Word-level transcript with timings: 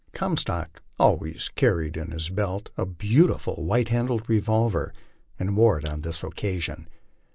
Comstock 0.13 0.81
al 0.99 1.17
ways 1.17 1.49
carried 1.53 1.95
in 1.95 2.09
his 2.09 2.29
belt 2.29 2.71
a 2.75 2.87
beautiful 2.87 3.63
white 3.63 3.89
handled 3.89 4.27
revolver, 4.27 4.91
and 5.37 5.55
wore 5.55 5.77
it 5.77 5.85
on 5.85 6.01
this 6.01 6.23
occasion. 6.23 6.87